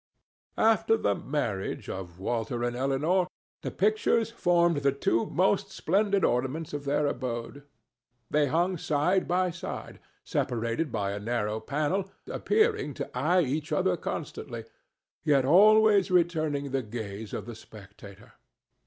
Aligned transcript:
After 0.57 0.97
the 0.97 1.13
marriage 1.13 1.87
of 1.87 2.17
Walter 2.17 2.63
and 2.63 2.75
Elinor 2.75 3.27
the 3.61 3.69
pictures 3.69 4.31
formed 4.31 4.77
the 4.77 4.91
two 4.91 5.27
most 5.27 5.69
splendid 5.69 6.25
ornaments 6.25 6.73
of 6.73 6.85
their 6.85 7.05
abode. 7.05 7.61
They 8.27 8.47
hung 8.47 8.77
side 8.77 9.27
by 9.27 9.51
side, 9.51 9.99
separated 10.23 10.91
by 10.91 11.11
a 11.11 11.19
narrow 11.19 11.59
panel, 11.59 12.09
appearing 12.27 12.95
to 12.95 13.15
eye 13.15 13.41
each 13.43 13.71
other 13.71 13.95
constantly, 13.95 14.63
yet 15.23 15.45
always 15.45 16.09
returning 16.09 16.71
the 16.71 16.81
gaze 16.81 17.31
of 17.31 17.45
the 17.45 17.53
spectator. 17.53 18.33